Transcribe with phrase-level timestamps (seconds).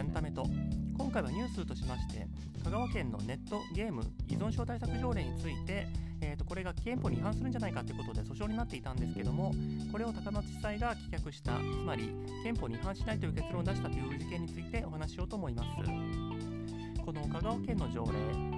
[0.00, 0.46] エンタメと。
[0.96, 2.26] 今回はニュースとしまして
[2.64, 5.86] 香川県のネットゲーム依存症対策条例について、
[6.20, 9.52] えー、とこれが憲法に違反するんじゃないかということで訴訟になっていたんですけども
[9.90, 15.68] これを高松地裁が棄却したつまり憲法に違反しないという結論を出したという事件についてお話ししようと思います。
[17.04, 18.10] この香川県の条例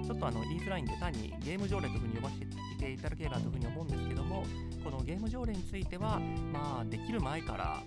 [0.05, 2.45] ちょっとあの言いづらいんで単にゲーム条例というふうに呼ばせ
[2.77, 4.43] ていただければというふうに思うんですけども
[4.83, 6.19] このゲーム条例については
[6.51, 7.81] まあできる前から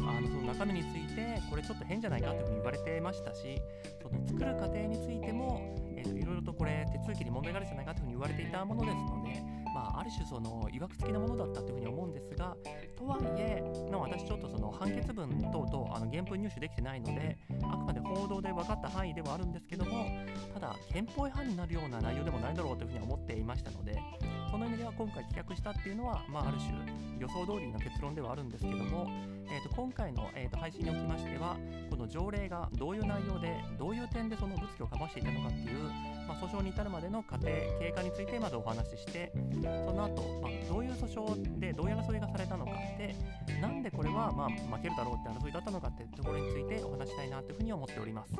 [0.00, 3.60] あのその中身についてこれちょっと変じゃないかというふうに言われてましたし
[4.02, 9.42] その作る過程についても、えー、といろいろとこれ手続きに問題があるんじゃないかというふうに言われていたものですので、
[9.74, 12.56] まあ、ある種そのいわくつきなものだったというふうに思うんですが
[13.02, 20.06] とはいえな私ちょっとその判決文等々あの原文入手できてないのであくまで報道で分かった範囲ではあるんですけども
[20.54, 23.98] ただ憲法違反になるような内容でもないだろうというふうに思っていましたので
[24.50, 29.06] その意味では今回棄却したっていうのは、まあ、ある種予想通りの結論ではあるんですけども、
[29.50, 31.56] えー、と今回の、えー、と配信におきましては
[31.90, 35.84] この条例がどういう内容でどういう点でその物議を醸していたのかっていう、
[36.28, 39.32] まあ、訴訟に至るまでの過程経過についてまずお話しして
[39.62, 43.14] その後、まあどういう訴訟でどういう争いがされたのかで
[43.60, 48.32] なんでこれはまあ負けるだろうって争いだったのかってところについてお話したいなというふうに思っております。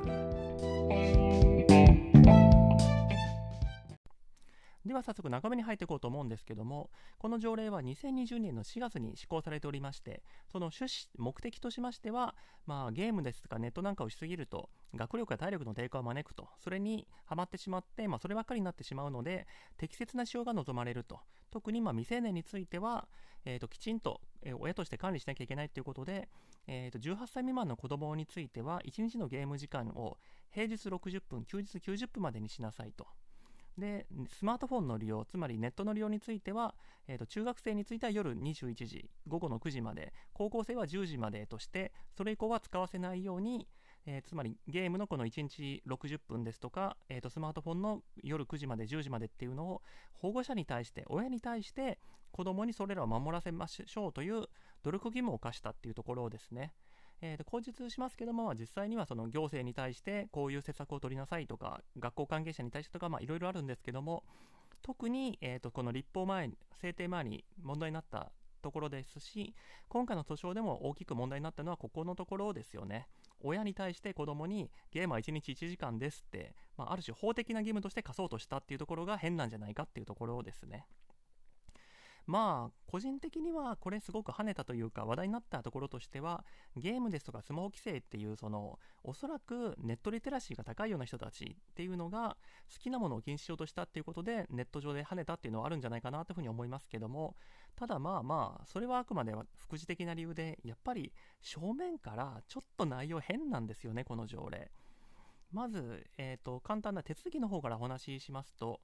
[4.85, 23.07] では早速中身に入っていこうと思うんですけどもこの条例は2020年の4月に施行されておりましてその趣旨目的としましては、まあ、ゲームですとかネットなんかをしすぎると学力や体力の低下を招くとそれにはまってしまって、まあ、そればっかりになってしまうので適切な使用が望まれると特にま未成年については、
[23.45, 24.21] えー、ときちんと、
[24.59, 26.27] 親として管理しなきゃいけないということで、
[26.65, 30.17] えー、と18歳未満の子供については1日のゲーム時間を
[30.51, 33.05] 平日60分休日90分までにしなさいと。
[33.77, 36.75] で、スマートフォンの利用、つまりネットの利用については、
[37.07, 43.67] えーと、中学生については夜21時、午後の9時まで、高校生は10時までとして、それ以降は使わせないように、
[44.05, 49.81] えー、つまりゲームのこの1日60分ですとか、えーと、スマートフォンの夜9時まで10時までっていうのを
[50.13, 51.99] 保護者に対して親に対して
[52.31, 54.45] 子供にそれらを守らせましょうという
[54.83, 56.73] 努力義務を課したっていうところですね。
[57.25, 64.25] えー、と口実しますけども、実際にはその行政に対してこういう施策を取りなさいとか、学校関係者に対してとか、いろいろあるんですけども、
[64.81, 66.51] 特に、えー、とこの立法前、
[66.81, 69.55] 制定前に問題になったところですし、
[69.87, 73.07] 今回の訴訟でも大きく問題になったのはここのところですよね。
[73.39, 80.87] 親に対して子供にゲームは1日1時間ですって、まあ、ある種法的な義務として課そうとしたっていうところが変なんじゃないかっていうところですね。
[82.25, 86.45] まあ個人的にはこれすごく跳ねたというか話題になったところとしては
[86.77, 92.37] ゲームですとかスマホ規制っていうそのおそらくネットリテラシーが高いような人たちっていうのが
[92.71, 97.35] 好きなものを禁止しようとしたっていうことでネット上で跳ねたっていうのはあるんじゃないかなというふうに思いますけども
[97.75, 101.11] ただまあまあそれはあくまでは副次的な理由でやっぱり
[101.41, 104.71] 正面からちょっと内容変なんですよねこの条例。
[105.51, 108.79] まず、えーと簡単な手続きの方からお話ししますと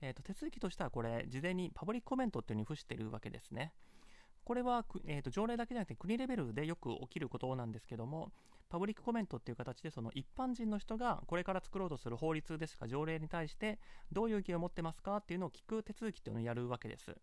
[0.00, 3.72] えー、と手続きとしてはこれ、事前にパブリックコメントっていうのに付してるわけですね。
[4.44, 8.32] これは、えー、と条例だけじゃなくて国レベルでよく起きることなんですけども、
[8.70, 13.78] パブリックコメントっていう形でその一般人の人がこれから作ろうとする法律ですか条例に対して
[14.12, 17.16] どういう意見を持ってますかっていうのを聞く手続きっていうのをやるわけです。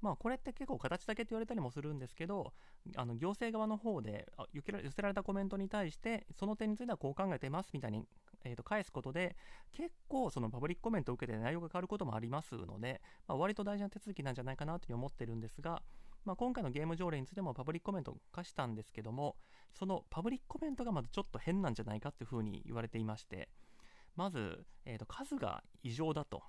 [0.00, 2.52] まあ、これって結構形だけって言われたりもするんですけど、
[2.96, 8.04] あの行政側の方で寄せられたコメントに対して、その点についてはこう考えてますみたいに、
[8.44, 9.36] えー、と返すことで、
[9.72, 15.82] 結構そのパブリックコメントを受けて内容が変わることもありますので、まあ、割と大事な手続きなんじゃないかなというふうに思ってるんですが、
[16.24, 19.36] まあ、今回のゲーム条例についてもパブリックコメントを課したんですけども、
[19.78, 23.48] そのパブリックコメントがまずちょっと変なんじゃないかというふうに言われていまして、
[24.16, 26.42] まず、えー、と数が異常だと。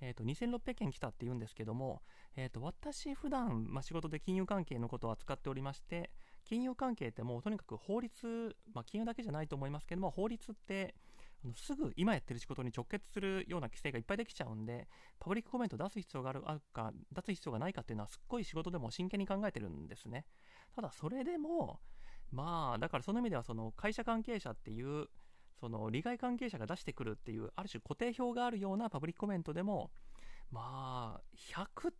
[0.00, 2.02] えー、と2600件来たっていうんですけども、
[2.36, 6.10] えー、と私、普段、まあ、仕事で金融関係のことを扱っておりまして、
[6.44, 10.94] 金融関係ってもうとにかく法律、まあ、金融だけじゃないと思いますけども、法律って
[11.44, 14.88] あのすぐ今やってる仕事に直結するような規制がいっぱいできちゃうんで、
[15.20, 20.24] パブリックコメント出す必要があるか、出す必要がないかっていうのは、すっごい仕事でも真剣に考えてるんですね。
[20.74, 21.80] ただ、それでも、
[22.30, 25.08] まあ、だからその意味では、その会社関係者っていう、
[25.60, 29.90] その利害関係者が出してくるっていう、ある種固定表があるようなパブリックコメントでも、
[30.50, 31.92] まあ、100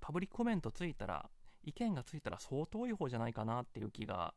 [0.00, 1.30] パブリックコメントついたら、
[1.68, 4.34] 意見がついたら相当いい方じゃないかなっていう気が、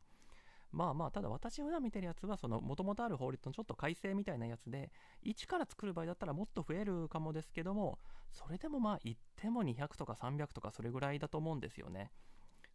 [0.72, 4.90] まあまあ、ただ私が普段見てるやつは、その、もともとある法律のちょっと改正みたいなやつで、
[5.24, 7.98] 1から作る場合だったらもっと増えるかもですけども、
[8.30, 12.10] それでもまあ、言っても200とか300とかそれぐらいだと思うんですよね。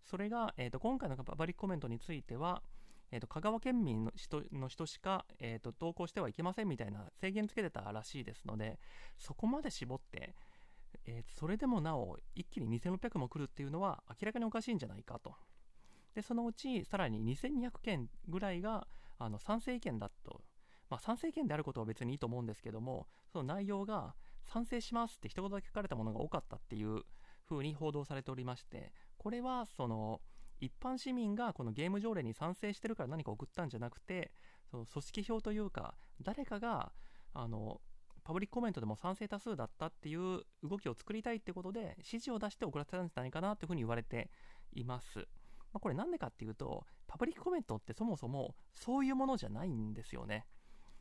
[0.05, 2.61] それが、えー、と今回のパブリックコメントについては、
[3.11, 8.79] えー、と香川県民の人の人しか、えー、と投稿してはいけませんみたいな制限つけてたらしいですので、
[9.17, 10.33] そこまで絞って、
[11.07, 15.33] えー、それでもなお一気に2600も来るっていうのは明らかにおかしいんじゃないかと。
[16.13, 18.87] で、そのうちさらに2200件ぐらいが
[19.17, 20.41] あの賛成意見だと、
[20.89, 24.15] まあ、賛成意見であることは別にいいと思うんですけどもその内容が
[24.45, 27.01] 賛成しますって一言だけ書かれたものが多かったっていう
[27.49, 30.21] 風に報道されておりましてこれはその
[30.59, 34.31] 一般市民がこのゲーム条例に賛成してるから何か送ったんじゃなくて
[34.69, 36.91] その組織票というか誰かが
[37.33, 37.79] あの
[38.27, 44.29] パブリックコメントでも賛成多数だったっていう動きを作りたいってことで指示を出して送らせたんじゃないかなっていうふうに言われて
[44.73, 45.19] います。
[45.19, 45.25] ま
[45.75, 50.45] あ、これなんでかっていうとパブリックコメントってそもそもそういうものじゃないんですよね。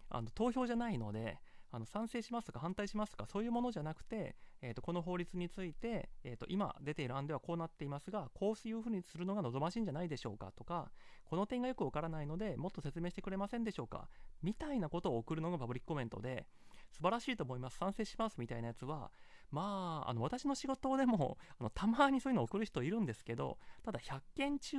[0.08, 1.40] あの投票じゃないので
[1.76, 10.90] あの賛成しますとか反対しますとかそういうものじゃなくて、えー、とこの法律について、えー、と今出ている案ではこうなっていますがこういうふうにするのが望ましいんじゃないでしょうかとか
[11.26, 14.08] この点がよくわからないのでもっと説明してくれませんでしょうか
[14.42, 16.46] みたいなことを送るのがパブリックコメントで
[16.92, 17.76] 素晴らしいと思います。
[17.76, 19.10] 賛成しますみたいなやつは
[19.50, 24.76] まあ、あの私の仕事でもあのたまにそういうのを送る人いるんですけどただ100件中、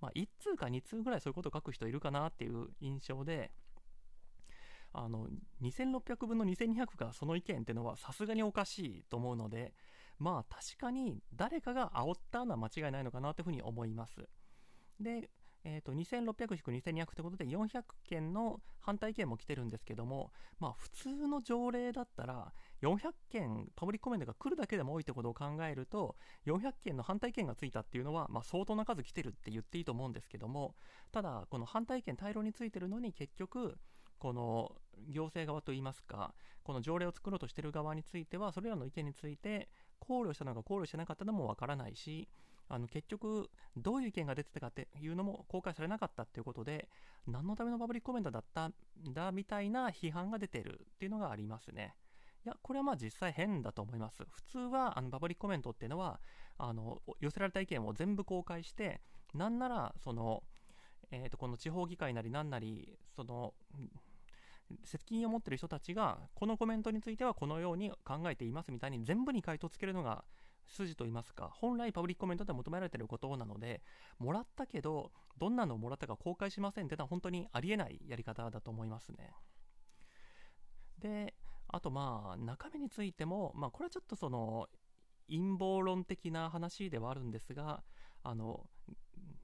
[0.00, 3.50] まあ、1通か2通ぐらいそういうことを書く人いるかなっていう印象で
[4.92, 5.28] あの
[5.62, 9.74] 2600分の2200がその意見っていうのはさすがにおかしいと思うので
[10.18, 14.28] まあ確かに誰かが煽ったのは間違いないのかなというふうに思います。
[15.00, 15.30] で、
[15.64, 22.52] えーと、2600-2200ってことで400件の反対意見も来てるんですけどもまあ普通の条例だったら
[22.82, 30.74] 400件パブリックコメントが来るだけでも多いってことを考えると400件の反対意見がついたっていうのは、まあ、相当な数来てるって言っていいと思うんですけども
[31.12, 33.76] ただこの反対意見大量についてるのに結局
[34.18, 34.72] この
[35.08, 39.68] 行政側といいますかこの条例を作ろうとしている側についてはそれらの意見について
[39.98, 42.28] 考慮したのか考慮してなかったのもわからないし
[42.68, 46.88] あの結局どういう意見が出てたかっていうのも公開されなかったっていうことで
[47.26, 48.74] 何のためのパブリックコメントだったん
[49.12, 51.94] だみたいな批判が出てるっていうのがありますね。
[52.44, 54.24] いや、これはまあ実際変だと思います。
[54.30, 56.20] 普通はあのパブリックコメントっていうのは
[56.56, 59.00] あの寄せられた意見を全部公開して
[59.34, 60.42] なんならその、
[61.10, 63.54] えー、とこの地方議会なりなんなりその
[64.84, 70.24] 責任を持ってる人たちがこのコメントについてはこのように考えていますみたいに全部に回答つけるのが
[70.68, 73.82] 筋と言いますか本来パブリックコメントで求められていることなので
[74.18, 79.32] もらったけどどんなのをもらったか公開しませんってのは本当にありえないやり方だと思いますね。
[80.98, 81.34] で
[81.68, 84.68] あとまあ中身についてもまあこれはちょっとその
[85.28, 87.82] 陰謀論的な話ではあるんですが
[88.22, 88.68] あの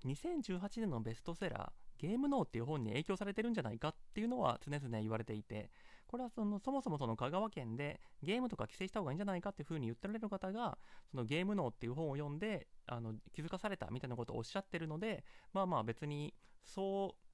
[0.04, 5.70] 2018年のベストセラーゲーム脳っていう本に影響されてるんじゃないかっていうのは常々言われていて、
[6.06, 10.76] これはそのそもそもその香川県でゲームとか規制した方がいいんじゃないかっていうふうに言ってられる方が、
[11.10, 17.24] そのゲーム脳っていう本を読んであの気づかされたみたいなことをおっしゃってるので、まあまあ別にそう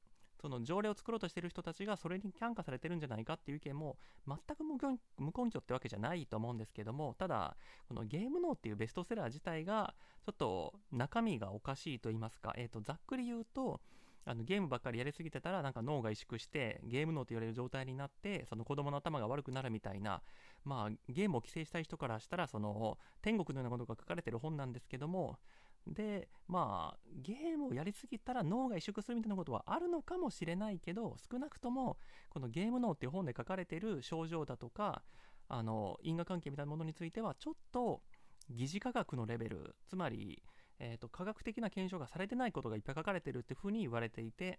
[0.41, 4.79] その条例を作ろうとしてる人たちがそれに感化されてるんじゃないかっていう意見も全く無
[5.27, 7.57] 根拠ってわけじゃないと思うんですけどもただ
[7.89, 9.95] このゲーム脳っていうベストセラー自体が
[10.25, 13.81] ちょっと中身がおかしいと言いますか、えー、とざっくり言うと
[14.25, 20.23] あのゲームばっかりやりすぎてたらなんか脳が萎縮してゲーム脳と言われる状態になってその子供の頭が悪くなるみたいな
[20.65, 25.39] まあゲームを規制したい人からしたらその天国のようなことが書かれてる本なんですけども
[25.87, 31.97] でまあゲームをやりすぎたら脳が萎縮するみたいなことはあるのかもしれないけど少なくとも
[32.29, 35.03] このゲーム脳っていう本で書かれてる症状だとか
[35.49, 38.03] あの因果関係みたいなものについてはちょっと
[38.51, 40.43] 疑似科学のレベルつまり
[40.81, 44.59] えーと、科学的な検証がされてないことがいっぱい書かれてるっていうふうに言われていて、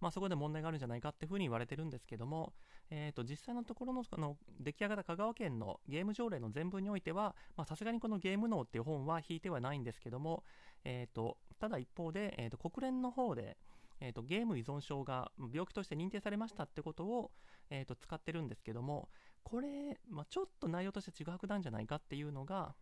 [0.00, 2.52] まあ、そこで問題があるんじゃないかっていうふうに言われてるんですけども、
[2.90, 10.42] えー、と実際のところのの出来上がった香川県のゲーム条例の全文においてはさすがにこのゲーム脳っていう本は引いてはないんですけども、
[10.84, 13.56] えー、とただ一方で、えー、と国連の方で、
[14.00, 17.30] えー、とゲーム依存症が病気として認定されましたってことを、
[17.70, 19.08] えー、と使ってるんですけども
[19.44, 22.74] これ、まあ、ちょっと内容としてちぐはぐなんじゃないかっていうのが、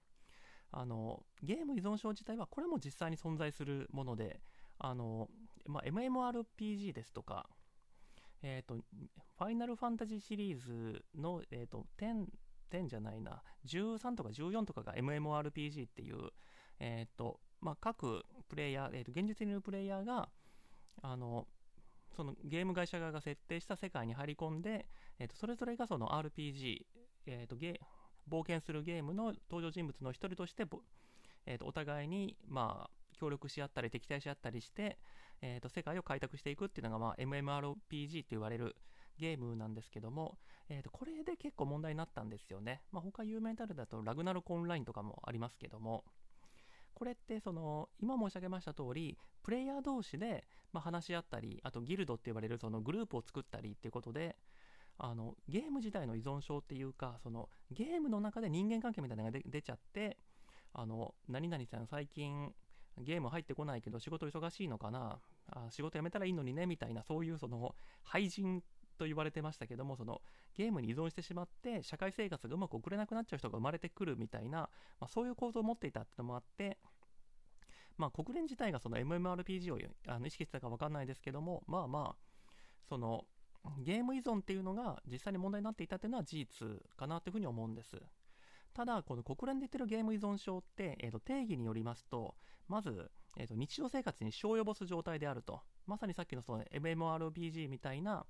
[0.73, 4.41] あのゲーム依存症自体はこれも実際に存在するもので
[4.79, 5.29] あの、
[5.67, 7.47] まあ、MMORPG ですとか、
[8.43, 12.25] えーと、ファイナルファンタジーシリーズの、えーと、10,
[12.71, 16.31] 10じゃないな13とか14とかが MMORPG っていう、
[16.81, 20.31] えーとまあ、各プレイヤー、えー、と現実にいるプレイヤーが
[21.03, 21.47] あの
[22.17, 24.87] そのゲーム会社側が設定した世界に入り込んで、
[25.19, 26.79] えー、とそれぞれがその RPG、
[27.27, 27.79] えー、とゲ
[28.31, 30.67] 冒険するゲームの登場人物の一人として、
[31.47, 34.99] えー、とお互いに、まあ、協力し合ったり敵対し合ったりして、
[35.41, 38.77] えー、と世界を開拓していくっていうのが、まあ、MMRPG と言われる
[39.19, 40.39] ゲームなんですけども、
[40.69, 42.83] えー、とこれで結構問題になったんですよね。
[42.93, 46.05] まあ、他有名タイトルだとラグナルコンラインとかもありますけども、
[46.95, 54.37] これってその今申し上げました通りプレイヤー同士でま話し合ったりあとギルドって呼ばれるそのグループを作ったりっていうことで
[54.99, 60.19] あのゲーム自体の依存症っていうかそのゲームの中で人間関係みたいなのが出ちゃって
[60.73, 62.53] あの何々さん最近
[62.99, 65.19] ゲーム入ってこないけど仕事忙しいのかな？
[65.51, 68.63] あ仕事辞めたらいいのにねみたいなそういうその廃人
[68.99, 70.21] と言われてましたけどもその
[70.55, 74.69] ゲームに依存してしまって社会生活がうまく送れなくなっちゃう人が生まれてくるみたいな、
[75.01, 76.79] まあ、そういう構造を持っていたってのもあって
[77.99, 82.33] まあ、国連自体がその MMRPG をあの意識してたか分かんないですけどもまあまあ
[82.89, 83.25] その
[83.79, 87.97] ゲーム依存っていうのが実際に問題になっていたっていうのは事実かなというふうに思うんです。
[88.75, 92.35] ただこの国連で言ってるゲーム依存症って、えー、と定義によりますと
[92.69, 95.61] まず、えー、と日常生活に支障を及ぼす状態であると。
[95.87, 98.25] まさにさっきのその MMORPG みたいな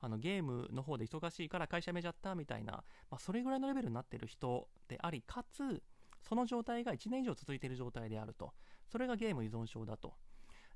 [0.00, 2.72] あのゲームの方で忙しいから会社辞めちゃったみたいな、
[3.10, 5.82] まあ、それぐらいのレベルになってる人でありかつ
[6.20, 8.52] その状態が1年以上続いている状態であると。
[8.86, 10.14] それがゲーム依存症だと。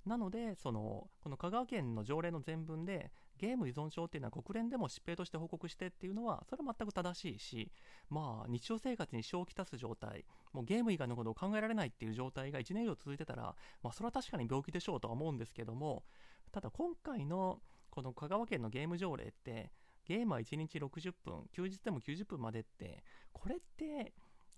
[0.05, 3.13] なのでそのこの香川県の条例の全文で
[3.43, 7.73] ゲーム依存症っていうのは国連でも疾病として報告してっていうのはそれは全く正しいし
[8.09, 16.05] まあ日常生活に支障をきたす状態もうゲーム以外のことを考えられないっていう状態が1年以上続いてたらまあそれは確かに病気でしょうとは思うんですけども
[16.53, 17.59] ただ今回の
[17.91, 19.73] この香川県のゲーム条例って
[20.07, 24.13] ゲームは1日60分休日でも90分までってこれって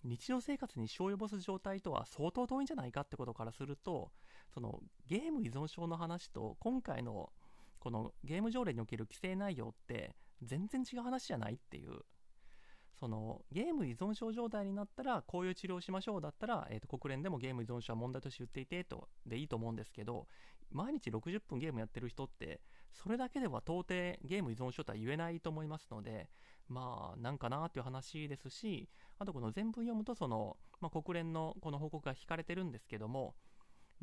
[0.05, 4.11] 日常生活に支障を及ぼす状態とは相当遠いんじゃないかってことからすると
[4.53, 7.31] そのゲーム依存症の話と今回の
[7.85, 12.00] このゲーム条例における規制内容って全然違う話じゃないっていう。
[12.99, 20.29] そのゲーム依存症状態になったらこういう治療をしましょうだったら、えー、と国連でもゲーム依存症は問題として言っていてとでいいと思うんですけど
[20.71, 22.61] 毎日60分ゲームやってる人って
[22.93, 23.88] それだけでは到底
[24.25, 26.31] ゲーム依存症とは言えないと思いますので
[26.69, 28.88] まあなんかなっていう話ですし
[29.19, 33.35] あとこの全文読むとその、まあ、国連のこの報告が引かれてるんですけども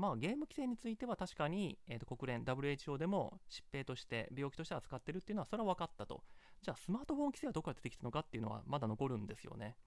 [0.01, 6.24] まあゲーム規制については確かに、えー、と国連 WHO でも疾病として病気として扱ってるっていうのはそれは分かったと。
[6.63, 9.77] じゃあスマートフォン規制はどこから出てきたのかっていうのはまだ残るんですよね。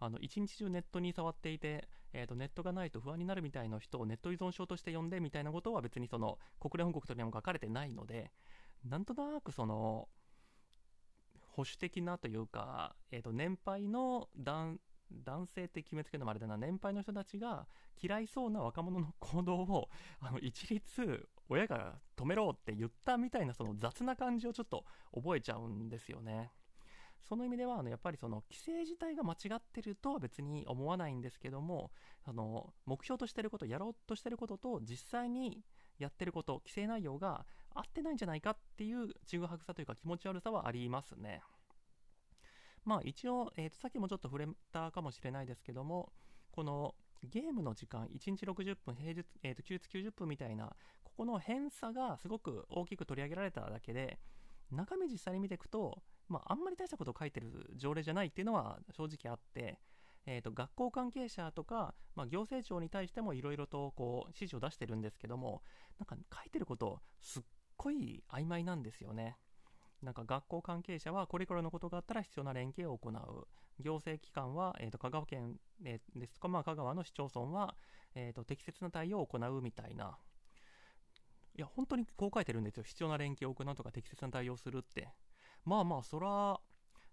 [0.00, 8.32] あの一日中ネットに触っていて、えー、とネットがないと不安になるみたいな人をネット依存症として呼んでみたいなことは別にその国連本国とにも書かれてないので
[8.84, 10.08] なんとなくその
[11.52, 17.66] 保守的なというか、えー、と年配の男男性って決めつけるのもあれだな年配の人たちが
[18.02, 19.88] 嫌いそうな若者の行動を
[20.20, 24.84] あの一律親が止めろって言ったみたいなその雑な感じをちょっと
[25.14, 26.52] 覚えちゃうんですよね。
[27.28, 31.90] その意味ではあのやっぱりその規制自体が間違ってるとは別に思わないんですけども
[32.24, 35.64] あの目標としてることやろうとしてることと実際に
[35.98, 37.44] やってること規制内容が
[37.74, 41.42] 合ってないんじゃないかっていうちぐはぐさというか気持ち悪さはありますね。
[42.86, 46.12] まあ一応、えー、とさっきもちょっと触れたかもしれないですけども
[46.52, 50.70] このゲームの時間1日60分平日、えー、と休日90分みたいな
[51.04, 54.18] ここの偏差がすごく大きく取り上げられただけで
[54.70, 59.80] 中身実際に見ていくと、まあ、あんまり大したことを書いてる条例じゃないっていうのは正直あって、
[60.26, 65.62] えー、と学校関係者とか、まあ、行政庁に対してもいろいろとこう指示を出してるんですけども
[65.98, 67.42] なんか書いてることすっ
[67.76, 69.36] ごい曖昧なんですよね。
[70.02, 73.46] なんか学校関係者はこれからのことがあったら必要な連携を行う。
[73.78, 77.74] 行政機関は、えー、と香川県、えー、ですとか、まあ、香川の市町村は、
[78.14, 80.18] えー、と適切な対応を行うみたいな。
[81.54, 82.82] いや本当にこう書いてるんですよ。
[82.82, 85.08] 必要な連携を行うとか適切な対応するって。
[85.64, 86.60] まあまあそら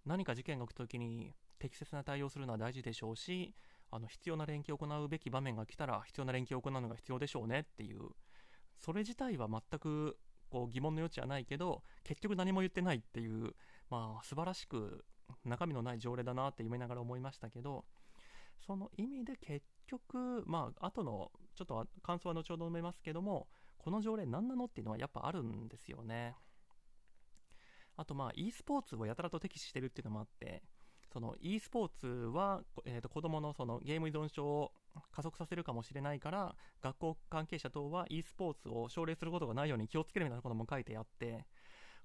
[0.04, 3.54] 何か事件が起きた時に適切な対応するのは大事でしょうし
[3.90, 8.00] あの必要な連携を行うべき場面が来たら必要な連携を行うのが必要でしょうねっていう。
[8.78, 10.18] それ自体は全く
[10.50, 13.54] こう疑問の余地はないけど結局何も言ってないっていう
[13.90, 15.04] まあ素晴らしく
[15.44, 17.84] 中身のない条例だなって読みながら思いましたけど
[18.66, 23.48] その意味で結局まあ後のちょっと感想は後ほど述べますけども
[23.78, 26.34] この条例何なのっていうのはやっぱあるんですよね。
[27.96, 30.62] あとまあ e スポーツをやたらと敵視してるっていうのもあって
[31.12, 34.72] その e スポーツは、えー、と子供のそのゲーム依存症
[35.12, 41.46] 加速させるかもしれないから学校関係者等は e スポーツを奨励することがないように気をつけるみたいなことも書いてあって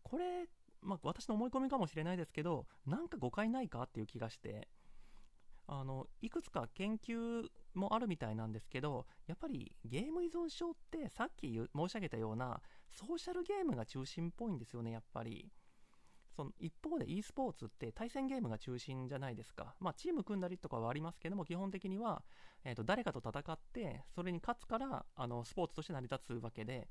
[0.04, 0.48] これ、
[0.82, 4.68] まあ、私の思い込みかもしれないですけどなんか誤解ないかっていう気がして
[5.68, 7.44] あのいくつか研究
[7.76, 15.52] もあるみたいなんですけどやっぱりゲーム依存症ってさっき申し上げたようなソーシャルゲームが中心っぽいんですよねやっぱり。
[16.40, 19.76] その一方で e スポーツって対戦ゲームが中心じゃないですか。
[19.82, 22.24] まあ、チーム組んだりとかはありますけども、基本的には、
[22.64, 26.88] えー、と誰かと戦って、それに勝つからあのスポーツとして成り立つわけで、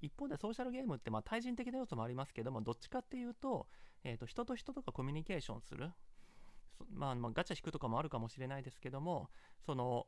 [0.00, 3.66] 一方でソーシャルゲームってまあ対人的な要素もありますけども、どっちかっていうと、
[4.04, 5.90] えー、と人と人とかコミュニケーションする。
[6.88, 9.30] まあ、まあガチャ引くとかもあるかもしれないですけども、
[9.64, 10.06] その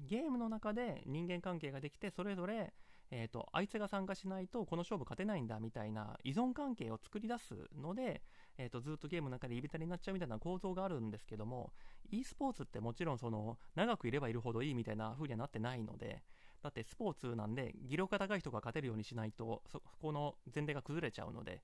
[0.00, 2.74] ゲームの中で人間関係ができて、それぞれ
[3.10, 8.22] えーと、あいつが参加しないとこの勝負勝てないんだみたいな依存関係を作り出すので、
[8.58, 11.72] えーと、ずっとゲームの中でいびたりになっちゃうみたいな構造があるんですけども
[12.10, 16.22] e スポーツってもちろんその長くいればいるほどいいみたいな風にはなってないので
[16.62, 21.62] だってスポーツなんで技量が高い人が勝てるようにしないとそこの前提が崩れちゃうので。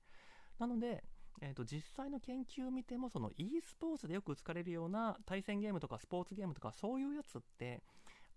[0.59, 1.03] なので、
[1.41, 7.81] えーと、実際の研究を見てもその e スポーツでよく使われるような対戦ゲームとかスポーツゲームとかそういうやつって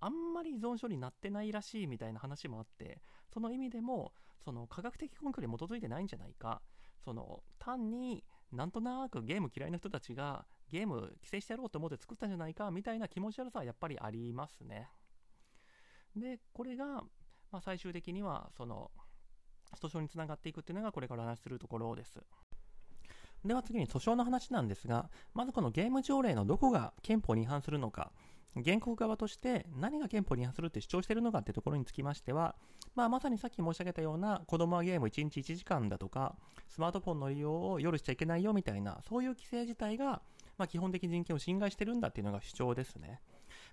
[0.01, 3.01] あんまり依存症になってないらしいみたいな話もあって
[3.33, 4.13] その意味でも
[4.45, 6.61] その科学的根拠に基づいてないんじゃないか
[7.05, 14.89] その単になんとなくゲーム嫌いな人たちがゲーム規制してやろうと思って作ったんじゃないかみたいな気持ち悪さはやっぱりありますね。
[16.17, 16.87] で、これが、
[17.51, 18.91] まあ、最終的にはその
[19.81, 22.21] 訴訟につながっていくっていうのがこれから話するところです。
[23.45, 28.13] では次に訴訟の話なんですが、まずこのゲーム条例のどこが憲法に違反するのか、
[28.65, 32.55] 原告側として何が憲法に反するって主張してるのかってところにつきましては、
[32.95, 36.37] まあ、まさにさっき申し上げたような子供はゲーム1日1時間だとか
[36.69, 40.23] スマートフォンの利用を夜しちゃいけないよみたいなそういう規制自体が、
[40.59, 43.21] まあ、基本的人権を侵害してるんだっていうのが主張ですね。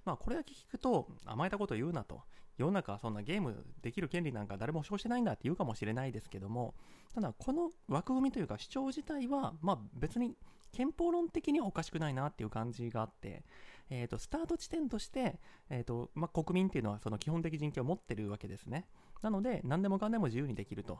[0.05, 2.21] まあ、これだけ聞くと甘えたこと言うなと
[2.57, 6.73] 世の中はそんなゲームできる権利なんか誰も保証してないんだって言うかもしれないですけども
[7.15, 10.35] ただこの枠組みというか主張自体は、まあ、別に
[10.71, 13.43] 憲法論的にはおかしくないなっていう感じがあって
[13.89, 18.87] えーと、スタート地点として、えーとまあ、国民っていうのはその基本的人権を持ってるわけですね。
[19.21, 20.99] なので、何でもかんでも自由にできると。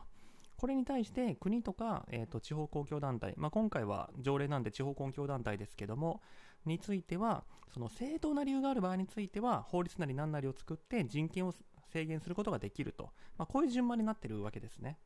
[0.55, 6.21] これに対して国とか、えーと、地方公共団体、まあ、今回は条例なんで地方公共団体ですけども、
[6.65, 11.53] については、その正当な理由がある場合については、法律なり何なりを作って人権を
[11.91, 14.99] 制限することができると、まあ、こういう順番になってるわけですね。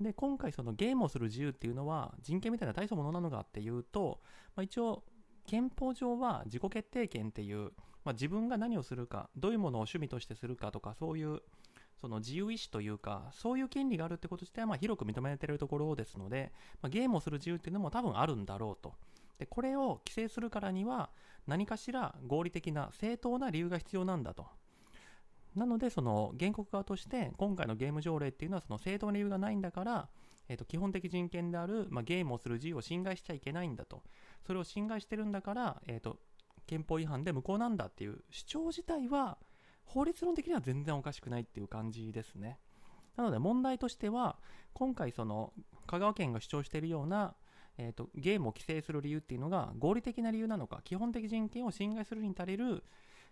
[0.00, 4.20] で今回そのゲームをする自由っていうのは人権みたいな大層ものなのかっていうと、
[4.56, 5.04] まあ、一応
[5.46, 7.72] 憲法上は自己決定権っていう、
[8.04, 11.42] まあ、自分が何をするかどういうものを趣味としてするかとかそういう
[12.00, 18.94] その自由意志というかそういう権利があるってこと自体はま広く認められてるところですので、まあ、ゲームをする自由っていうのも多分あるんだろうと。
[19.38, 21.10] でこれを規制するからには
[21.46, 24.46] 何かしら合理的な正当な理由が必要なんだと。
[25.56, 30.08] なのでその原告側として今回のゲーム条例っていうのはその正当な理由がないんだから
[30.48, 34.02] えーと、基本的人権である、まあ、ゲームをする自由を侵害しちゃいけないんだと。
[34.46, 36.18] それを侵害してるんだから、えーと、
[36.66, 39.38] 憲法違反で無効なんだっていう主張自体は
[39.84, 42.58] 法律論的には全然おかしくないっていう感じですね。
[43.16, 44.38] なので問題としては
[44.72, 45.52] 今回その
[45.86, 47.34] 香川県が主張しているような
[47.76, 52.84] えーと、ゲームを規制する理由っていうのが合理的な理由なのか基本的人権を侵害するに足りる、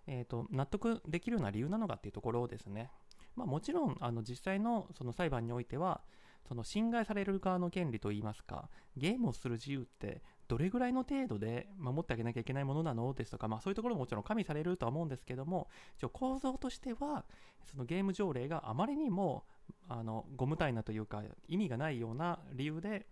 [0.07, 2.91] えーと納得できるような理由なのかっていうところですね、
[3.37, 6.01] まあ、もちろんあの実際のその裁判においては
[6.47, 13.15] その侵害される側の権利といいますか、ゲームをする自由ってどれぐらいの程度で守ってあげなきゃいけないものなの？
[13.15, 17.25] ですとか、まあ、そういうところももちろん加味されるとは思うんですけども、一応構造としては、
[17.65, 19.45] そのゲーム条例があまりにも
[19.89, 23.07] あのご無体なというか、意味がないような理由で、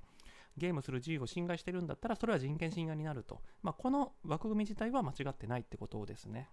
[0.56, 3.40] ゲームする自由を侵害してるんだったら、それは人権侵害になると。
[3.62, 6.48] まあ、この枠組み自体は間違ってないってことですね。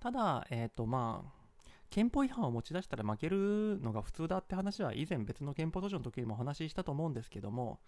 [0.00, 1.43] ただ、えっ、ー、と、まあ、
[1.90, 7.80] 憲法違反を持ち出したら負けるのが普通だって話は以前別の憲法訴訟の時にもお話ししたと思うんですけども、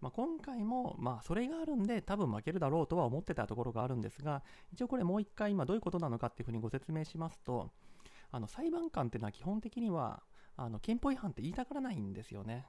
[0.00, 7.70] まあ、今回もまあそれがあるんで多分負けるだろうとは思ってたところがあるんですが一応これもう一回今どういうことなのかっていうふうにご説明しますと
[8.30, 10.22] あの裁判官っていうのは基本的には
[10.56, 12.66] あの憲法違反って言いたがらないんですよね。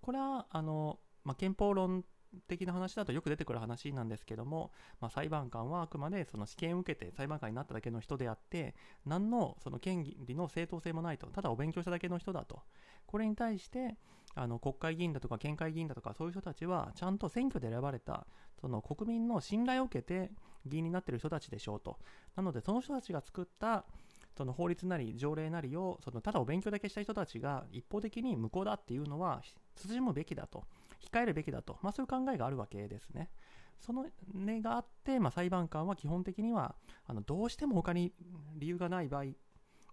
[0.00, 2.04] これはあの、まあ、憲法論
[2.48, 8.74] 的な話だとよく出てくる話なんですけども、まあ、裁判官はあくまでその試験を受けて裁判官になっただけの人であって
[9.06, 12.62] 何のその権利の正当性もないとただお勉強しただけの人だと。
[13.06, 13.96] これに対して
[14.36, 18.26] あの国会議員だとか県会議員だとかそういう人たちはちゃんと選挙で選ばれた
[18.60, 20.30] その国民の信頼を受けて
[20.66, 21.98] 議員になっている人たちでしょうと。
[22.36, 23.84] なのでその人たちが作った
[24.36, 29.42] その法律なり条例なりをそのただお勉強だけした人たちが一方的に無効だっていうのは
[29.76, 30.64] 慎むべきだと。
[31.00, 33.30] 控えるべきだと、まあ、そういう考えがあるわけですね。
[33.80, 36.74] その根があって、まあ、裁判官は基本的には
[37.06, 38.12] あのどうしても他に
[38.56, 39.24] 理由がない場合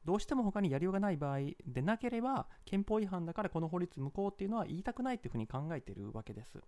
[0.03, 6.59] どうしても他にやりようがない場合でなければ憲法違反だからこの法律無効っていうのは言いたくないっていうふうに考えてるわけです。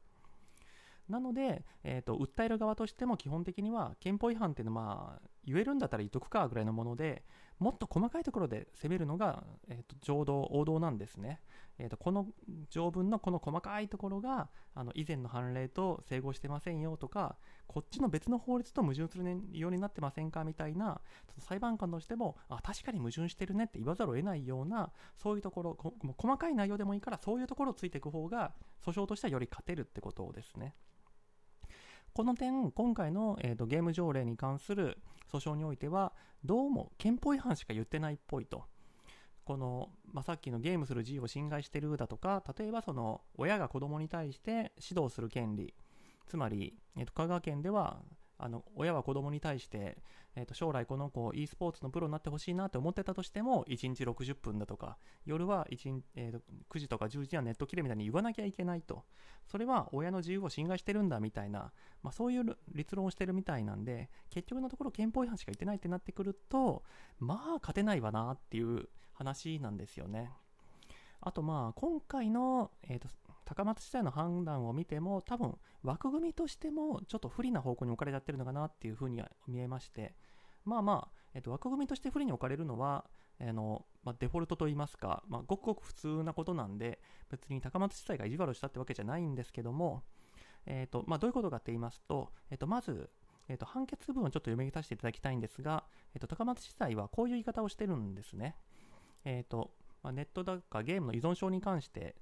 [1.08, 7.24] なので、えーと、訴える側としても基本的には憲法違反っていうのは、まあ、言えるんだったら言っとくかぐらいのもので
[7.60, 11.42] もっと細かいところで攻めるのが、えーと、浄土王道なんですね、
[11.78, 12.26] えーと、この
[12.70, 17.36] 条文のこの細かいところがあの以前の判例と整合してませんよとか
[17.68, 21.02] こっちの別の法律と矛盾するようになってませんかみたいな
[21.40, 24.92] 裁判官としてもあ確かに矛盾してるねって言わざるを得ないような
[25.22, 25.78] そういうところ
[26.18, 28.54] 細かい内容でもいいからそういうところをついていく方が
[28.86, 30.76] 訴訟としてはより勝てるってことですね。
[32.20, 34.98] この点、今回の、えーと、ゲーム条例に関する
[35.32, 36.12] 訴訟においては、
[36.44, 38.66] どうも憲法違反しか言ってないっぽいと。
[39.46, 45.74] この、まあ、さっきのゲームする自由を侵害してるだとか、例えばその親が子供に対して指導する権利、
[46.28, 48.02] つまり、えーと、香川県では、
[48.42, 49.98] あの親は子供に対して、
[50.36, 59.04] えー、と将来この子 e スポーツのプロになってほしいなって思ってたとしても1日60分だとか夜は1日、えー、と9時とか10時はネット切れみたいに言わなきゃいけないと
[59.46, 66.84] それは親の自由を侵害してるんだみたいな、まあ、そういう立論をしてるみたいなんで結局のところ憲法違反しか言ってないってなってくると
[67.20, 70.32] まあ勝てないわなっていう話なんですよね。
[71.20, 73.10] あとまあ今回の、えーと
[73.50, 80.14] 高松地裁の判断を見ても多分枠組みとしてもちょっと不利な方向に置かれちゃってるのかなっていうふうには見えまして
[80.66, 83.06] まあまあ、えっと、枠組みとして不利に置かれるのは
[83.42, 87.00] あの、まあ、デフォルトといいますか、まあ、ごくごく普通なことなんで
[87.32, 90.04] 別に高松地裁が意地悪したってわけじゃないんですけども、
[90.68, 93.10] えっとまあ、どういうことかって言いますと、えっと、まず
[93.50, 95.84] えっと、判決文をちょっと読みさせていただきたいんですが、
[96.14, 98.56] えっと、高松地裁はこういう言い方をしてるんですね。
[99.26, 99.72] えっと、
[100.04, 102.16] まあ、ネットだかゲームの依存症に関して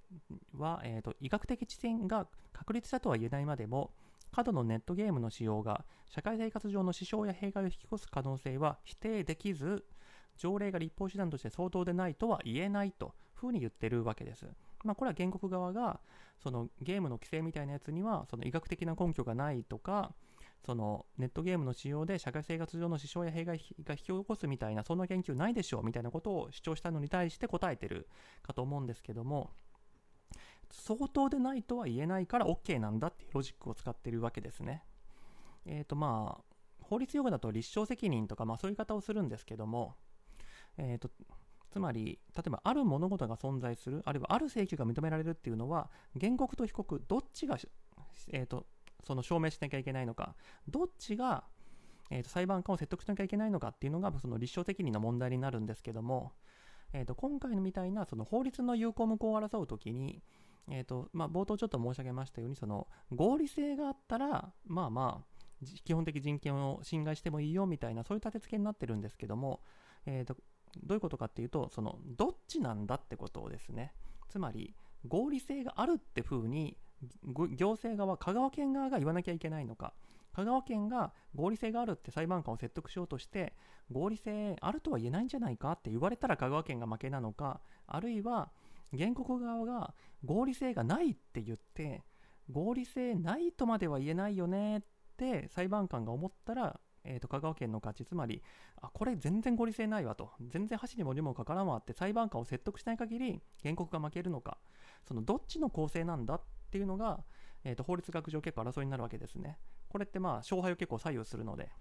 [0.56, 3.92] は、えーと、医学的知見が確立したとは言えないまでも
[4.32, 9.86] 過度のネットゲームの使用が社会生活上の支障や弊害を引き起こす可能性は否定できず
[10.38, 14.46] 条例が立法手段として相当でないとは言えないとふうに言ってるわけです。
[14.84, 16.00] まあ、これは原告側が
[16.40, 20.14] そのゲームの規制みたいなやつにはその医学的な根拠がないとか
[20.68, 28.10] そのネットゲームの使用で社会生活上の支障や弊害が引き起こすみたいなそんな研究ないでしょうみたいなことを主張したのに対して答えてる
[28.44, 29.52] かと思うんですけども
[30.70, 34.84] 相当でないとは言えないから OK なんだっていうロジックを使ってるわけですね。
[35.66, 39.96] えっ、ー、とまあ法律用語だと立証責任とか、まあ、そういう言い方をするんですけども、
[40.78, 41.10] えーと、
[41.72, 47.58] つまり例えばある物事が存在するあるいはある請求が認められるっていうのは原告と被告どっちが、
[48.34, 48.66] えーと
[49.06, 50.36] その証明しなきゃいけないのか、
[50.68, 51.44] どっちが、
[52.10, 56.34] えー、と裁判官を説得しなきゃいけないのかっていうのがその立証責任の問題になるんですけども、
[56.94, 60.22] えー、と今回のみたいなその法律の有効無効を争うときに、
[60.70, 65.38] えーとまあ、冒頭ちょっと申し上げましたようにその合理性があったらまあまあ
[65.84, 69.62] 基本的人権を侵害してもいいよみたいなそういう立て付けになってるんですけども、
[70.06, 70.38] えーと、
[70.84, 73.94] どういうことかっていうとそのどっちなんだってことをですね
[74.30, 74.76] つまり
[75.08, 76.78] 合理性があるって風に
[77.24, 79.94] 行政側、香川県側が言わなきゃいけないのか、
[80.34, 83.54] 香川県が合理性があるって裁判官を説得しようとして、
[83.92, 88.52] 合理性あるとは言えないんじゃないかって言われたら香川県が負けなのか、あるいは
[88.96, 92.04] 原告側が合理性がないって言って、
[92.52, 94.82] 合理性ないとまでは言えないよねっ
[95.18, 98.44] て裁判官が思ったら、えー、と香川県の勝ち、つまり、
[98.82, 104.58] あこれ全然合理性ないわと、全然箸にもにもかからんわって裁判官を説得しない限り原告が負けるのか、
[105.08, 107.24] そのどっちの構成なんだっっていうのが、
[107.64, 109.58] えー、と法律学上結構争いになるわけですね。
[109.90, 111.72] これってまあ勝敗を結構左右するので。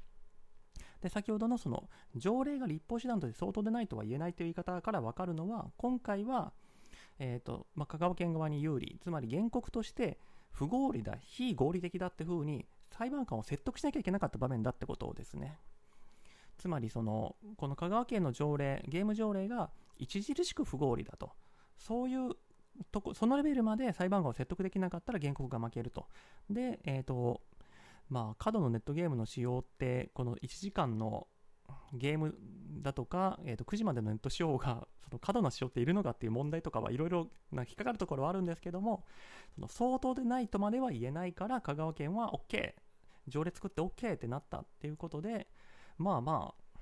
[1.01, 6.53] で先ほどのその条例が立法手段として相当でないとは言えないという言い方から分かるのは今回は、
[7.19, 10.19] えーとまあ、香川県側に有利つまり原告として
[10.51, 15.59] 不合理だ非合理的だってふうに裁判官を説得しなきゃいけなかった場面だってことですね
[16.57, 19.71] つまりそのこの香川県の条例ゲーム条例が
[20.01, 21.33] 著しく不合理だと
[21.77, 22.31] そういう
[22.93, 26.07] とこそのレベルまで裁判官を説得できなかったら原告が負けると。
[26.51, 27.43] で、えっ、ー、と、
[28.09, 31.27] まあ、過度のネットゲームの使用って、この1時間の
[31.93, 32.35] ゲーム
[32.83, 39.05] だとか、えー、と9時までのネット使用がその過度な使用っているのかっていう問題とかはいろいろ引っかかるところはあるんですけども
[39.55, 42.73] その相当でないとまでは言えないから香川県は OK
[43.29, 45.49] 条例作って OK ってなったっていうことで
[45.99, 46.79] まあまあ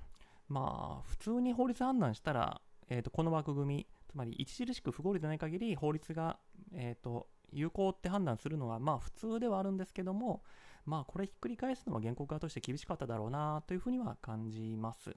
[0.48, 6.38] まあ普通に法律判断したら、えー、とこの枠組みつまり著しく不合理でない限り法律が、
[6.72, 10.44] えーと、有効って判断するのはまあ普通ではあるんですけども
[10.86, 15.16] まあこれひっくり返すのは原告側として厳しかっただろうなというふうには感じます。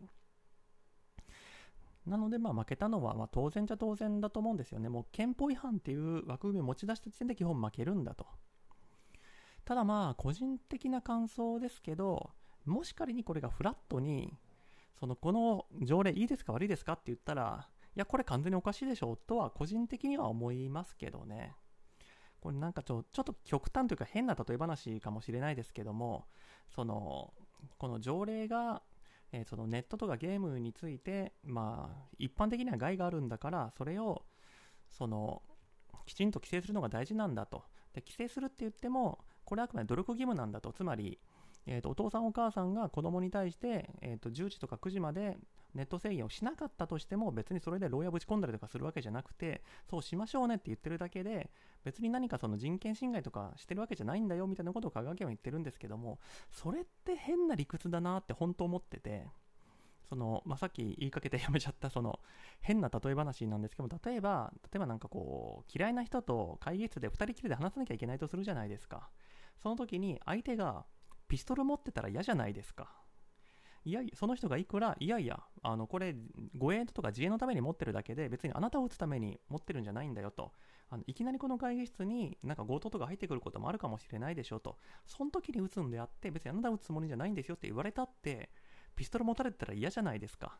[2.07, 4.89] なのでまあ負けたのはまあ当然じゃ当然だと思うんですよね。
[4.89, 8.25] もう憲法違反っていう枠組みを持ち出した時点で基本負けるんだと。
[9.63, 12.31] ただまあ個人的な感想ですけど
[12.65, 14.33] もし仮にこれがフラットに
[14.99, 21.55] そのこの条例いいですか悪いですかって言ったらや、これ完全におかしいでしょとは個人的には思いますけどね。
[22.39, 26.27] これなんかちょちょっと極端というか変な例え話かもしれないですけども、
[26.69, 27.33] その、
[27.77, 28.83] この条例が、
[29.31, 34.23] えー、そのネットとかゲームについて、まあ、一般的には害があるんだから、それを、
[34.89, 35.41] その、
[36.05, 37.63] きちんと規制するのが大事なんだと。
[37.93, 40.71] で、規制するって言っても、これはあくまで努力義務なんだと。
[40.71, 41.19] つまり、
[41.65, 45.37] えーと、お父さんお母さんが子供に対して、えーと10時とか9時まで
[45.73, 51.49] ネット制限をしなかったとしても別にそれで牢屋ぶち込んだりとかするわけじゃなくてそうしましょうねって言ってるだけで
[51.83, 56.19] 別に何かその人権侵害とかしてるわけじゃないんだよみたいなことを香川県は言ってるんですけども
[56.51, 59.25] それって変な理屈だなって本当思ってて
[60.09, 62.19] その、まあ、さっき言いかけてやめちゃったその
[62.61, 69.09] 変な例え話なんですけど例えば例えばなんかこう嫌いな人と会議室で2人きりで話さなきゃいけないとするじゃないですか
[69.61, 70.85] その時に相手が
[71.27, 72.89] ピストル持ってたら嫌じゃないですか。
[73.87, 76.13] いやその人がいくら、いやいや、あのこれ、
[76.57, 80.51] 護衛とか自衛のために持ってるだけで、別にあなたを撃つために持ってるんじゃないんだよと。
[80.89, 84.77] あのいきなりこの会議室になんか強盗とか入ってくることもあるかもしれないでしょと。
[85.05, 88.49] その時に撃つんであって、別にあなたを撃つつもりじゃないんですよって言われたって、
[88.93, 90.59] ピストル持たれてたら嫌じゃないですか。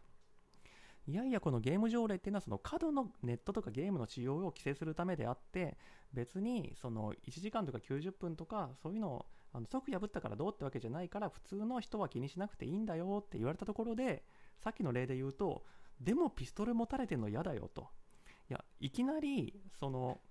[1.06, 5.78] いやいや、このゲーム条例っていうのは、その過度のネットとかゲームの使用を規制するためであって、
[6.14, 14.24] 別にその1時間とか90分とか、そういうのをあの即破ったからどうってわけじゃないから、普通の人は気にしなくていいんだよって言われたところで、
[14.60, 15.66] さっきの例で言うと、
[16.02, 17.88] でもピストル持たれてんの嫌だよと。
[18.50, 20.22] いや、いきなり、その、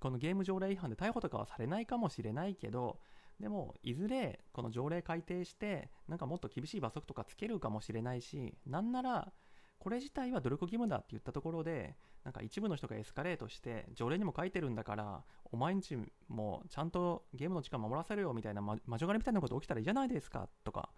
[0.00, 2.98] このゲーム条例違反で逮捕とかはされないかもしれないけど、
[3.40, 9.32] でも、いずれこの条例改定して、なんかもっと厳しい罰則とかつけるかもしれないし、なんなら、
[9.82, 20.90] これ自体は努力義務だって言ったところで、なんか一部の人がエスカレートして、条例にも書いてるんだから、お前んちもちゃんとゲームの時間守らせるよみたいな、魔女狩りみたいなこと起きたらいいじゃないですかとか、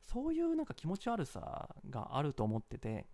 [0.00, 3.08] そういうなんか気持ち悪さがあると思ってて、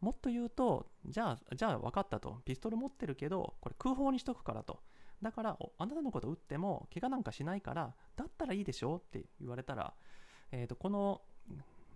[0.00, 2.40] もっと言うと、じゃあ、じゃあ分かったと。
[2.44, 4.78] ピストル持ってるけど、これ空砲にしとくからと。
[5.20, 9.92] だから、あなたのこと撃っても怪我なんかしないから、だったらいいでしょって言われたら、
[10.52, 11.22] えっ、ー、と、この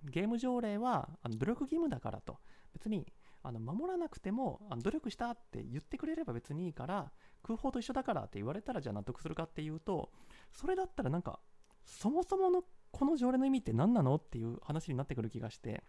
[0.04, 2.38] ゲーム条例はあの努力義務だからと。
[2.72, 3.06] 別に
[3.42, 7.10] あの守らなくてもあの努力したって言ってくれれば別にいいから
[7.42, 10.10] 空砲と一緒だからって言われたらじゃあ納得するかっていうと
[10.52, 11.40] それだったらなんか
[11.84, 12.62] そもそもの
[12.92, 15.82] この条例の意味って何なのっていう話になってくる気がして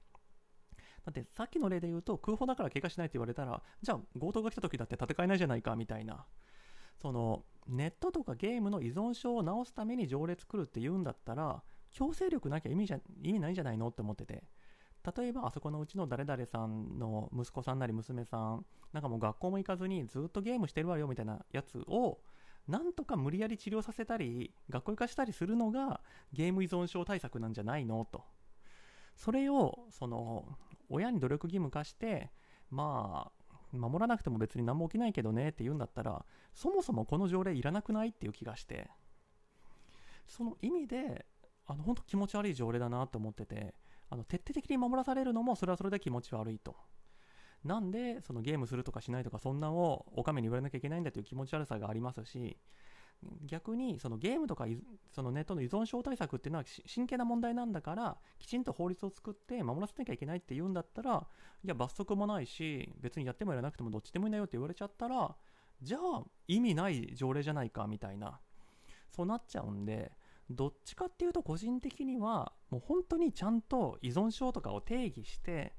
[1.06, 6.26] だってさっきの例で言うと空砲だから怪我しないって言われたらじゃあ強盗が来た時だって戦えないじゃないかみたいな
[7.02, 11.62] そのネットとかゲームの依存症を治すために条例作るって言うんだったら
[11.94, 14.44] 強制力なきゃ意味じゃ意味ないんじゃないのって思ってて。
[15.18, 22.22] 例えばあそこのうちの誰々さんの息子さんなり娘さんなんかもう学校も行かずにずっとゲームしてるわよみたいなやつを
[22.70, 26.00] なんとか無理やり治療させたり学校行かしたりするのが
[26.32, 28.24] ゲーム依存症対策なんじゃないのと。
[29.18, 30.58] それをその
[30.90, 32.32] 親に努力義務化して
[32.70, 38.90] まあ守らなくても別に何も起きないけどねって言うんだったらそもそもこの条例いらなくないっていう気がして。
[40.26, 41.26] その意味で
[41.66, 43.74] あの本当気持ち悪い条例だなと思ってて
[44.10, 46.76] あの徹底的に守らされるのもそれはそれで気持ち悪いと。
[47.64, 52.58] なんでそのゲームするとかしないとかそんなをおかめに言われなきゃいけないんだという気持ち悪さがありますし
[53.46, 54.66] 逆にそのゲームとか
[55.14, 61.26] そのネットの依存症対策っていうのは真剣な問題なんだからきちんと法律を作って守らせなきゃいけないって言うんだったら
[61.64, 65.34] いや罰則もないし別にやってもやらなくてもどっちでもいいんだよって言われちゃったら
[65.82, 68.40] じゃあ意味ない条例じゃないかみたいな
[69.10, 70.12] そうなっちゃうんで
[70.50, 75.74] どっちかっていうと個人的にはもう本当にちゃんと依存症とかを定義して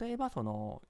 [0.00, 0.82] 例えばその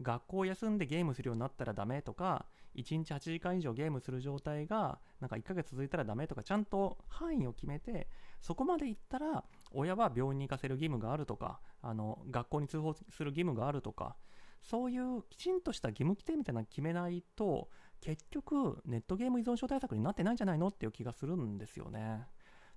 [0.00, 8.08] 学校休んでゲームするようになったらダメとか1日8時間以上ゲームする状態がなんか1ヶ月続いたらダメとかちゃんと範囲を決めて
[8.40, 14.16] そこまでいったら親は病院に行かせる義務があるとかあの学校に通報する義務があるとか
[14.62, 17.68] そういうきちんとした義務規定みたいなの決めないと
[18.00, 22.26] 結局ネットゲーム依存症対策になってないんじゃないのっていう気がするんですよね。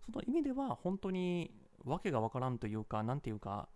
[0.06, 3.70] その意味では本当に訳がわからんというか、なんていうか、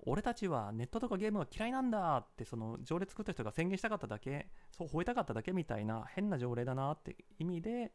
[0.00, 7.92] 俺たちはネットとかゲームが嫌いなんだってその条例作った人が宣言したかっただけそう吠えたかっただけみたいな変な条例だなって意味で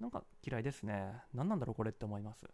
[0.00, 1.12] なんか嫌いですね。
[1.32, 2.44] 何なんだろうこれって思います。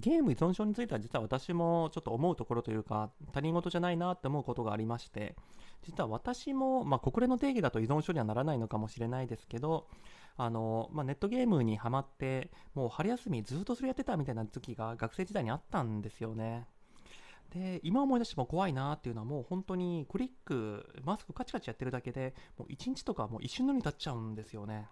[0.00, 5.34] ゲーム依存症については実は私もちょっと思うところというか他人事じゃないなって思うことがありまして
[5.82, 9.86] 実は私も、まあ、国連の定義だと依存症にはならないのかもしれないですけど
[10.36, 16.66] あの、まあ、ネットゲームにはまって、もう春休みずっとそれやってたみたいな時が学生時代にあったんですよね。
[17.52, 24.88] で、今思い出しても怖いなっていうのはもう本当にクリック、マスクカチカチやってるだけで、もう1日とかもう一瞬のように経っちゃうんですよね。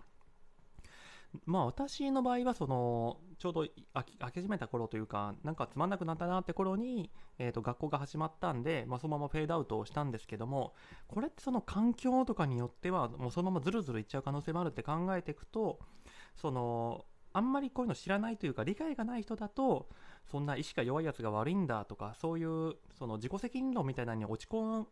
[1.46, 3.62] まあ私の場合はそのちょうど
[3.94, 10.74] 飽き始めた頃というかなんかつまんなくなったなって頃に、えー、と学校が始まったんで、まあ、そのままフェードアウトをしたんですけども
[11.08, 15.80] これってその環境とかによってはもうそのままずるずるいっちゃう可能性もあるって考えていくと
[16.36, 19.88] そのあんまりこういうの知らないというか理解がない人だと
[20.30, 24.84] そんな意志が弱いやつが悪いんだとかそういうその自己責任論みたいなのに落ち込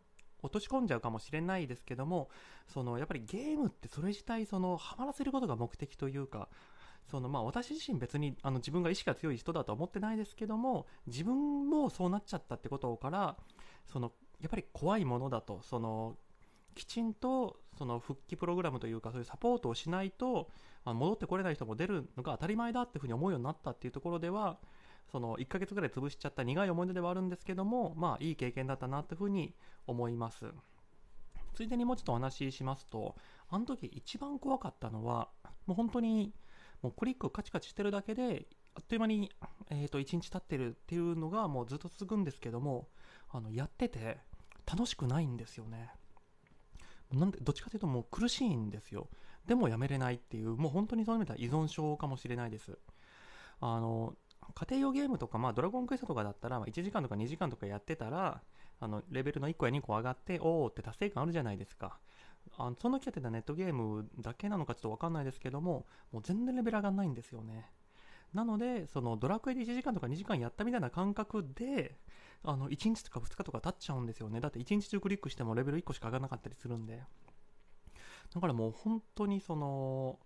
[0.43, 2.31] 落とし込んじゃうかもしれないですけども
[2.69, 6.49] そのやっぱりゲームってそれ自体そのハマらせることが目的というか
[7.11, 13.37] そのまあ私自身別にあの自分が意志が強い人だとは思ってないですけども自分もそうなっちゃったってことから
[13.87, 16.17] そのやっぱり怖いものだとその
[16.75, 20.51] きちんとその復帰プログラムというかそういうサポートをしないと
[20.85, 24.59] あ戻ってこれない人も出るのが当たり前だっていうふうに思うようになったっていうところでは
[25.11, 29.55] その1ヶ月ぐらい潰しちゃった苦い思い出ではあるんですけども、まあいい経験だったなっていうふうに
[29.87, 30.47] 思います。
[31.55, 33.17] ついでにもうちょっとお話ししますと、
[33.49, 35.29] あの時一番怖かったのは、
[35.67, 36.33] もう本当に、
[36.83, 39.31] もうクリックカチカチしてるだけで、あっという間に、
[39.71, 42.89] えー、と1日経ってるっていうのがもうずっと続くんですけども
[43.31, 44.19] あのやってて
[44.65, 45.91] 楽しくないんですよね。
[47.13, 49.09] なんでどっちかというともう苦しいんですよ。
[49.47, 52.79] でもやめれないっていうもう本当にそういう意味では依存症かもしれないです。
[53.61, 54.15] あの
[54.55, 58.43] 家庭用ゲームとか、まあ、ドラゴンクエストとかだったら、1時間とか2時間とかやってたら、
[58.81, 61.99] あのレベルの1個や2個上がって、おおって達成感あるじゃないですか。
[62.57, 67.71] あのその時やってたネットゲームだけなのかちょっとわかんないですけども、もう全然レベル上がんないんですよね。
[68.33, 71.99] なので、そのドラクエで1時間とか2時間やったみたいな感覚で、
[72.43, 74.41] あの1日とか2日とか経っちゃうんですよね。
[74.41, 77.03] だって1日中クリックしてもレベル1個しか上がらなかったりするんで。
[78.33, 80.19] だからもう本当にその、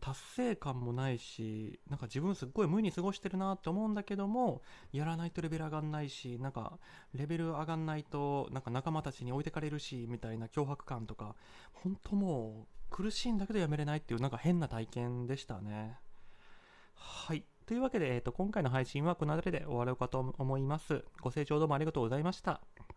[0.00, 6.78] 達成感もないしなんか自分すっごい無に過ごしてるなって思うんだけどもやらないとレベル上がんないしなんか
[7.14, 11.34] レベル上がんないとなんか仲間たちに置いてかれるしみたいな脅迫感とか
[11.72, 15.96] 本当もう苦しいんだけどやめれないっていうなんか変な体験でしたね。
[16.94, 17.44] はい。
[17.66, 21.04] というわけで、えー、と今回の配信はこの辺りで終わろうかと思います。
[21.20, 22.60] ご清聴どうもありがとうございました。